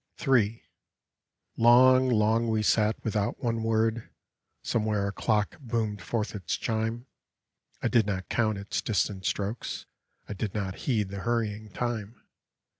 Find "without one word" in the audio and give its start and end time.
3.03-4.09